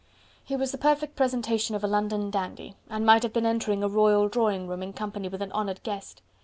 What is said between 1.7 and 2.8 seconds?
of a London dandy,